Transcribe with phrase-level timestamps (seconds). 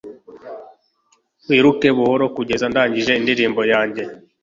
[1.47, 4.03] wiruke buhoro kugeza ndangije indirimbo yanjye